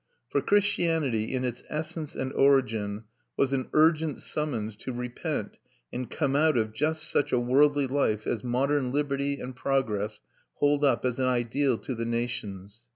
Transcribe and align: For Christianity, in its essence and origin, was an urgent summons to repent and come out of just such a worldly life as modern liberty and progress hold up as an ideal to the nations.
For 0.29 0.41
Christianity, 0.41 1.31
in 1.31 1.45
its 1.45 1.61
essence 1.69 2.15
and 2.15 2.33
origin, 2.33 3.03
was 3.37 3.53
an 3.53 3.69
urgent 3.71 4.19
summons 4.19 4.75
to 4.77 4.91
repent 4.91 5.59
and 5.93 6.09
come 6.09 6.35
out 6.35 6.57
of 6.57 6.73
just 6.73 7.07
such 7.07 7.31
a 7.31 7.39
worldly 7.39 7.85
life 7.85 8.25
as 8.25 8.43
modern 8.43 8.91
liberty 8.91 9.39
and 9.39 9.55
progress 9.55 10.19
hold 10.55 10.83
up 10.83 11.05
as 11.05 11.19
an 11.19 11.25
ideal 11.27 11.77
to 11.77 11.93
the 11.93 12.05
nations. 12.05 12.87